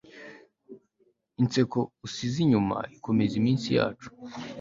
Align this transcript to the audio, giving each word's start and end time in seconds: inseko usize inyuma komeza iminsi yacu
inseko 1.41 1.79
usize 2.05 2.37
inyuma 2.45 2.77
komeza 3.05 3.33
iminsi 3.41 3.67
yacu 3.77 4.09